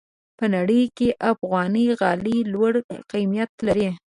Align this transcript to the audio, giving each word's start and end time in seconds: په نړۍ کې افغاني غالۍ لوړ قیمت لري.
په 0.37 0.45
نړۍ 0.55 0.83
کې 0.97 1.07
افغاني 1.31 1.85
غالۍ 1.99 2.37
لوړ 2.53 2.73
قیمت 3.11 3.51
لري. 3.67 3.89